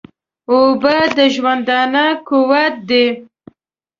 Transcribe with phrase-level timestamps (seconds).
[0.51, 3.07] اوبه د ژوندانه قوت دي